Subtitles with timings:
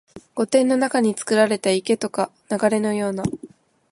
[0.33, 3.23] 御殿の中につくられた池とか流れのような、